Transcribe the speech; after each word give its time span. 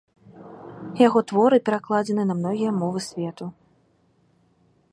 Яго 1.07 1.19
творы 1.31 1.57
перакладзены 1.67 2.23
на 2.29 2.37
многія 2.39 2.71
мовы 2.81 2.99
свету. 3.09 3.45